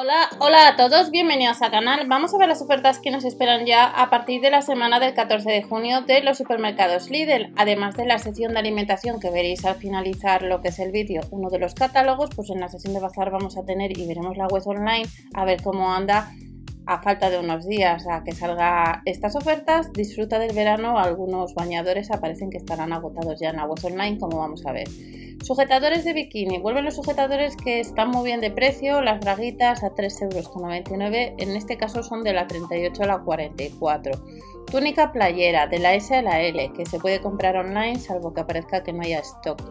[0.00, 2.06] Hola, hola a todos, bienvenidos al canal.
[2.06, 5.12] Vamos a ver las ofertas que nos esperan ya a partir de la semana del
[5.12, 7.52] 14 de junio de los supermercados Lidl.
[7.56, 11.22] Además de la sección de alimentación que veréis al finalizar lo que es el vídeo,
[11.32, 14.36] uno de los catálogos, pues en la sesión de bazar vamos a tener y veremos
[14.36, 16.30] la web online a ver cómo anda
[16.86, 22.12] a falta de unos días a que salga estas ofertas, disfruta del verano, algunos bañadores
[22.12, 24.86] aparecen que estarán agotados ya en aguas online, como vamos a ver.
[25.44, 29.94] Sujetadores de bikini, vuelven los sujetadores que están muy bien de precio, las braguitas a
[29.94, 34.12] 3,99 euros, en este caso son de la 38 a la 44.
[34.70, 38.40] Túnica playera de la S a la L, que se puede comprar online salvo que
[38.40, 39.62] aparezca que no haya stock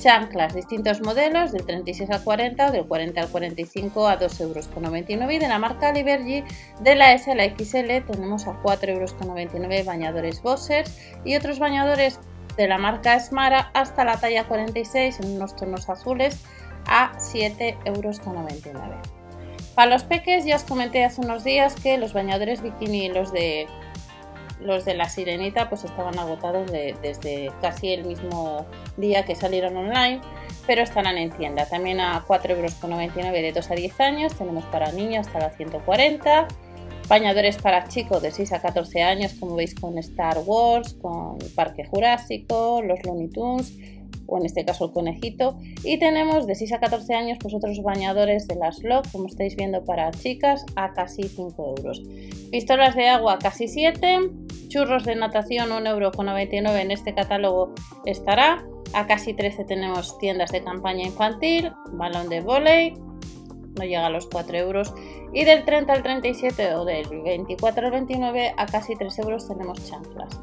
[0.00, 5.32] chanclas, distintos modelos, del 36 al 40, del 40 al 45 a 2,99 euros.
[5.32, 6.42] Y de la marca Libergy,
[6.80, 12.18] de la S a la XL, tenemos a 4,99 euros bañadores Bossers y otros bañadores
[12.60, 16.44] de la marca Smara hasta la talla 46 en unos tonos azules
[16.86, 18.20] a 7,99 euros.
[19.74, 23.32] Para los peques ya os comenté hace unos días que los bañadores bikini y los
[23.32, 23.66] de
[24.60, 28.66] los de la sirenita pues estaban agotados desde casi el mismo
[28.98, 30.20] día que salieron online,
[30.66, 31.64] pero estarán en tienda.
[31.64, 36.46] También a 4,99€ de 2 a 10 años, tenemos para niños hasta la 140.
[37.10, 41.84] Bañadores para chicos de 6 a 14 años, como veis con Star Wars, con Parque
[41.84, 43.76] Jurásico, los Looney Tunes
[44.28, 45.58] o en este caso el conejito.
[45.82, 49.56] Y tenemos de 6 a 14 años pues otros bañadores de las LOC, como estáis
[49.56, 52.00] viendo para chicas, a casi 5 euros.
[52.52, 54.18] Pistolas de agua casi 7,
[54.68, 58.64] churros de natación 1,99€ en este catálogo estará.
[58.92, 62.94] A casi 13 tenemos tiendas de campaña infantil, balón de volei,
[63.76, 64.92] no llega a los 4 euros.
[65.32, 69.88] Y del 30 al 37 o del 24 al 29 a casi 3 euros tenemos
[69.88, 70.40] chanclas.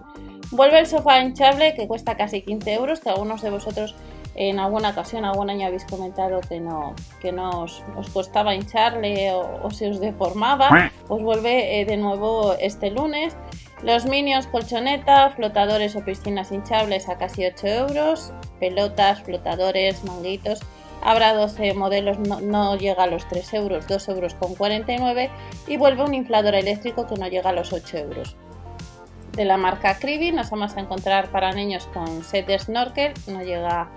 [0.51, 3.95] Vuelve el sofá hinchable que cuesta casi 15 euros, que algunos de vosotros
[4.37, 7.83] en alguna ocasión, algún año habéis comentado que no, que no os,
[8.13, 13.35] costaba hincharle o, se os deformaba, pues vuelve eh, de nuevo este lunes.
[13.81, 20.59] Los minions colchoneta, flotadores o piscinas hinchables a casi 8 euros, pelotas, flotadores, manguitos.
[21.01, 25.29] Habrá 12 modelos, no, llega a los 3 euros, 2 euros con 49
[25.67, 28.35] y vuelve un inflador eléctrico que no llega a los 8 euros.
[29.33, 33.43] De la marca Cribi nos vamos a encontrar para niños con set de snorkel, no
[33.43, 33.89] llega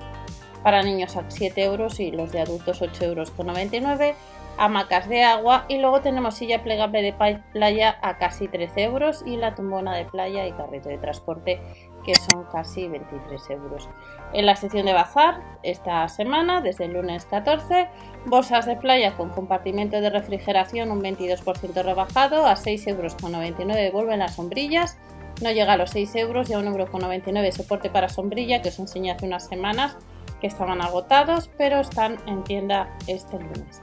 [0.62, 4.15] para niños a 7 euros y los de adultos 8 euros con 99
[4.59, 9.38] hamacas de agua y luego tenemos silla plegable de playa a casi 13 euros y
[9.38, 11.61] la tumbona de playa y carrito de transporte
[12.05, 13.88] que son casi 23 euros.
[14.33, 17.88] En la sección de bazar esta semana, desde el lunes 14,
[18.27, 24.37] bolsas de playa con compartimento de refrigeración un 22% rebajado a 6,99 euros vuelven las
[24.37, 24.99] sombrillas.
[25.43, 28.78] No llega a los 6 euros y a 1,99 euros soporte para sombrilla que os
[28.78, 29.97] enseñé hace unas semanas
[30.41, 33.81] que estaban agotados pero están en tienda este lunes.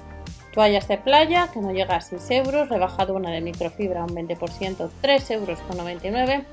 [0.57, 4.89] Toallas de playa, que no llega a 6 euros, rebajado una de microfibra un 20%,
[5.01, 6.45] 3 euros con 99.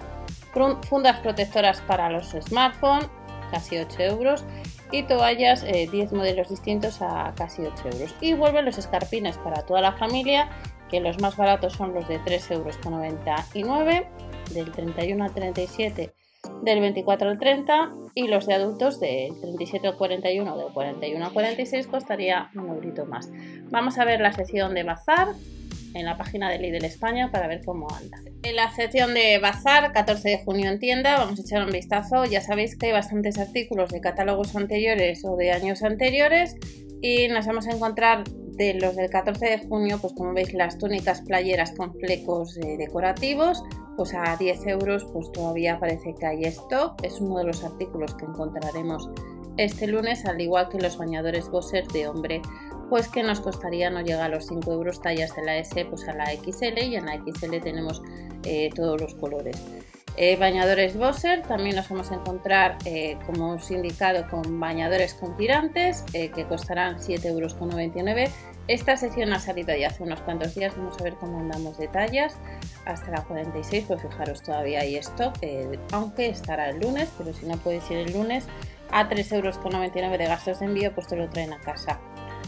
[0.54, 3.08] Fundas protectoras para los smartphones,
[3.50, 4.44] casi 8 euros.
[4.92, 8.14] Y toallas, 10 eh, modelos distintos a casi 8 euros.
[8.20, 10.48] Y vuelven los escarpines para toda la familia,
[10.88, 14.06] que los más baratos son los de 3 euros con 99,
[14.52, 16.12] del 31 al 37
[16.62, 21.32] del 24 al 30 y los de adultos del 37 al 41 del 41 al
[21.32, 23.30] 46 costaría un eurito más.
[23.70, 25.28] Vamos a ver la sección de bazar
[25.94, 28.18] en la página de Lidl España para ver cómo anda.
[28.42, 32.24] En la sección de bazar, 14 de junio en tienda, vamos a echar un vistazo.
[32.24, 36.56] Ya sabéis que hay bastantes artículos de catálogos anteriores o de años anteriores
[37.00, 40.78] y nos vamos a encontrar de los del 14 de junio, pues como veis las
[40.78, 43.62] túnicas playeras con flecos eh, decorativos,
[43.96, 47.02] pues a 10 euros pues todavía parece que hay stock.
[47.02, 49.10] Es uno de los artículos que encontraremos
[49.56, 52.42] este lunes, al igual que los bañadores Bosser de hombre,
[52.94, 56.06] pues que nos costaría no llega a los 5 euros tallas de la S pues
[56.06, 58.00] a la XL y en la XL tenemos
[58.44, 59.60] eh, todos los colores.
[60.16, 65.14] Eh, bañadores Bosser, también nos vamos a encontrar, eh, como os he indicado, con bañadores
[65.14, 68.30] con tirantes que costarán 7,99 euros.
[68.68, 71.88] Esta sección ha salido ya hace unos cuantos días, vamos a ver cómo andamos de
[71.88, 72.36] tallas.
[72.86, 75.34] Hasta la 46, pues fijaros, todavía hay stock,
[75.90, 78.46] aunque estará el lunes, pero si no puede ir el lunes,
[78.92, 81.98] a 3,99 euros de gastos de envío, pues te lo traen a casa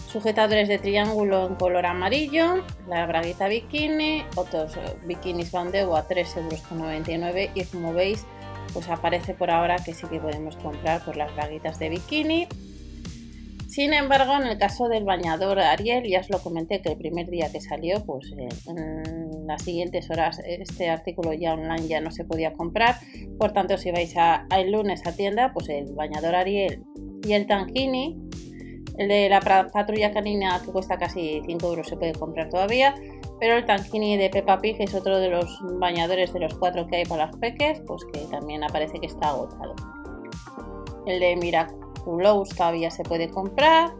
[0.06, 4.72] sujetadores de triángulo en color amarillo, la braguita bikini, otros
[5.04, 8.26] bikinis bandeo a 3,99 euros y como veis
[8.72, 12.48] pues aparece por ahora que sí que podemos comprar por las braguitas de bikini.
[13.68, 17.28] Sin embargo, en el caso del bañador Ariel, ya os lo comenté que el primer
[17.28, 22.10] día que salió, pues eh, en las siguientes horas este artículo ya online ya no
[22.10, 22.96] se podía comprar.
[23.38, 26.84] Por tanto, si vais a, el lunes a tienda, pues el bañador Ariel
[27.26, 28.25] y el Tankini
[28.98, 32.94] El de la patrulla canina que cuesta casi 5 euros se puede comprar todavía.
[33.38, 36.96] Pero el Tankini de Peppa Pig es otro de los bañadores de los cuatro que
[36.96, 39.74] hay para los peques, pues que también aparece que está agotado.
[41.06, 43.92] El de Miraculous todavía se puede comprar.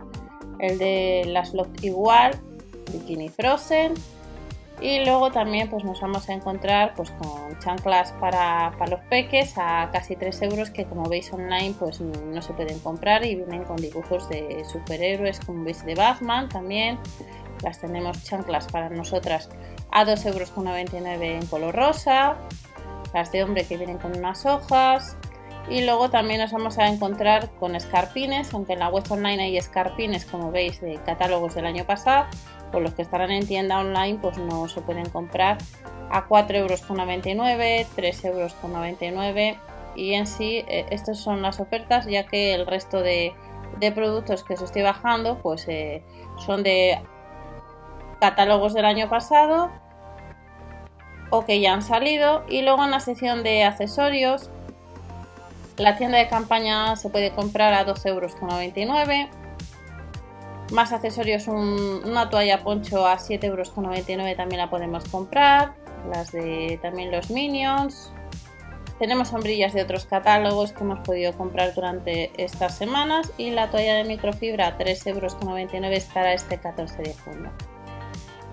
[0.58, 2.40] El de las Loft igual,
[2.92, 3.92] Bikini Frozen.
[4.80, 9.56] Y luego también pues nos vamos a encontrar pues con chanclas para, para, los peques
[9.56, 13.64] a casi 3 euros que como veis online pues no se pueden comprar y vienen
[13.64, 16.98] con dibujos de superhéroes como veis de Batman también.
[17.62, 19.48] Las tenemos chanclas para nosotras
[19.90, 22.36] a 2,99 euros en color rosa.
[23.14, 25.16] Las de hombre que vienen con unas hojas.
[25.68, 29.56] Y luego también nos vamos a encontrar con escarpines, aunque en la web online hay
[29.56, 32.26] escarpines, como veis, de catálogos del año pasado,
[32.82, 35.58] los que estarán en tienda online, pues no se pueden comprar
[36.10, 39.56] a 4,99 euros, 3,99 euros.
[39.96, 43.34] Y en sí, eh, estas son las ofertas, ya que el resto de,
[43.94, 46.02] productos que os estoy bajando, pues eh,
[46.44, 47.00] son de
[48.20, 49.70] catálogos del año pasado
[51.30, 52.44] o que ya han salido.
[52.48, 54.50] Y luego en la sección de accesorios,
[55.76, 59.45] la tienda de campaña se puede comprar a 2,99 euros.
[60.72, 65.74] Más accesorios, una toalla poncho a 7,99 euros también la podemos comprar.
[66.10, 68.12] Las de también los Minions.
[68.98, 73.32] Tenemos sombrillas de otros catálogos que hemos podido comprar durante estas semanas.
[73.36, 77.50] Y la toalla de microfibra a 3,99 euros estará este 14 de junio.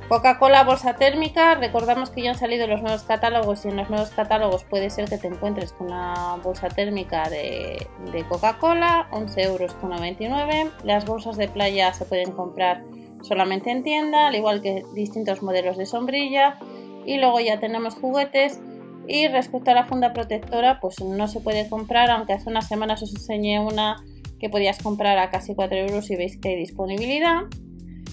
[0.09, 4.09] Coca-Cola bolsa térmica, recordamos que ya han salido los nuevos catálogos y en los nuevos
[4.09, 7.87] catálogos puede ser que te encuentres con una bolsa térmica de,
[8.27, 10.73] Coca-Cola, 11,99 euros.
[10.83, 12.83] Las bolsas de playa se pueden comprar
[13.21, 16.59] solamente en tienda, al igual que distintos modelos de sombrilla.
[17.05, 18.59] Y luego ya tenemos juguetes.
[19.07, 23.01] Y respecto a la funda protectora, pues no se puede comprar, aunque hace unas semanas
[23.01, 24.03] os enseñé una
[24.39, 27.43] que podías comprar a casi 4 euros y veis que hay disponibilidad.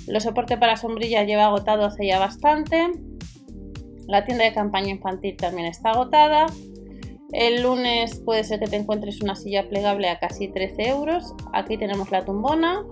[0.06, 2.90] Los soporte para sombrilla lleva agotado hace ya bastante.
[4.06, 6.46] La tienda de campaña infantil también está agotada.
[7.32, 11.34] El lunes puede ser que te encuentres una silla plegable a casi 13 euros.
[11.52, 12.84] Aquí tenemos la tumbona.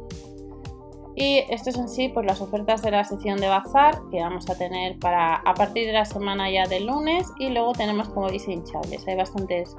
[1.16, 4.48] Y esto es en sí pues las ofertas de la sección de bazar que vamos
[4.48, 7.26] a tener para a partir de la semana ya del lunes.
[7.40, 9.06] Y luego tenemos como veis hinchables.
[9.08, 9.74] Hay bastantes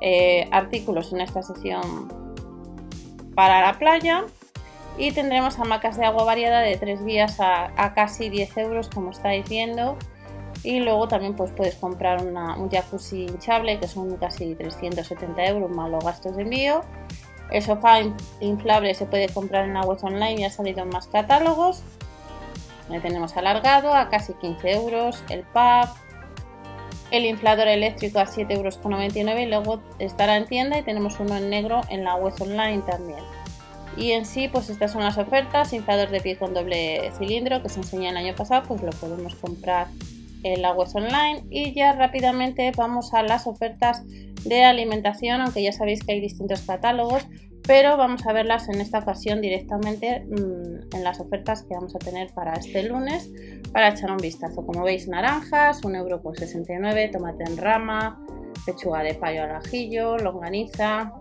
[0.00, 2.08] eh, artículos en esta sección
[3.36, 4.24] para la playa
[5.00, 9.48] y tendremos hamacas de agua variada de 3 vías a, casi 10 euros como estáis
[9.48, 9.96] viendo
[10.62, 15.90] y luego también pues puedes comprar un jacuzzi hinchable que son casi 370 euros más
[16.04, 16.82] gastos de envío.
[17.50, 18.00] El sofá
[18.40, 21.82] inflable se puede comprar en la web online y ha salido en más catálogos.
[22.90, 25.24] Le tenemos alargado a casi 15 euros.
[25.30, 25.88] El pub
[27.10, 28.78] el inflador eléctrico a 7,99 euros
[29.16, 33.39] y luego estará en tienda y tenemos uno en negro en la web online también
[33.96, 35.72] y en sí, pues estas son las ofertas.
[35.72, 39.34] Inflador de pie con doble cilindro que se enseñó el año pasado, pues lo podemos
[39.34, 39.88] comprar
[40.42, 41.44] en la web online.
[41.50, 44.02] Y ya rápidamente vamos a las ofertas
[44.44, 47.26] de alimentación, aunque ya sabéis que hay distintos catálogos,
[47.66, 51.98] pero vamos a verlas en esta ocasión directamente mm, en las ofertas que vamos a
[51.98, 53.30] tener para este lunes
[53.72, 54.64] para echar un vistazo.
[54.64, 58.24] Como veis, naranjas, 1,69€, tomate en rama,
[58.66, 61.12] pechuga de payo al ajillo, longaniza,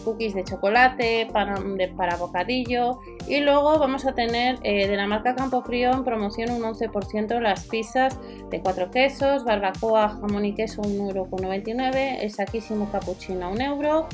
[0.00, 1.56] cookies de chocolate para,
[1.96, 3.00] para bocadillo.
[3.26, 7.40] Y luego vamos a tener eh, de la marca Campo Frío en promoción un 11%
[7.40, 8.18] las pizzas
[8.50, 14.08] de cuatro quesos, barbacoa, jamón y queso 1,99€, el saquísimo cappuccino 1 euro,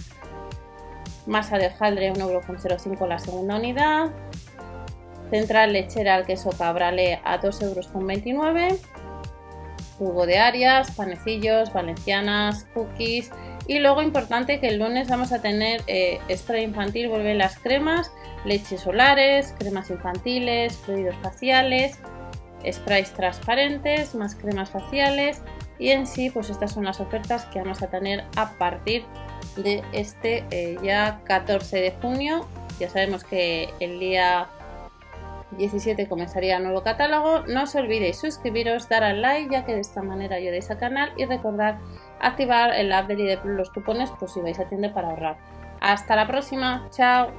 [1.26, 4.11] masa de hojaldre 1,05€ la segunda unidad,
[5.31, 8.78] central lechera al queso cabrale a 2,29€,
[9.99, 13.31] jugo de arias, panecillos, valencianas, cookies
[13.69, 18.13] y luego importante que el lunes vamos a tener eh, spray infantil, vuelven las cremas,
[18.45, 21.99] leches solares, cremas infantiles, fluidos faciales,
[22.71, 25.43] sprays transparentes, más cremas faciales
[25.79, 29.05] y en sí pues estas son las ofertas que vamos a tener a partir
[29.57, 32.47] de este eh, ya 14 de junio.
[32.79, 34.49] Ya sabemos que el día
[35.57, 37.41] 17 comenzaría el nuevo catálogo.
[37.47, 41.13] No os olvidéis suscribiros, dar al like ya que de esta manera ayudáis al canal
[41.17, 41.79] y recordar
[42.21, 45.37] activar el app de Lidl los cupones por si vais a tienda para ahorrar.
[45.81, 47.31] Hasta la próxima, chao.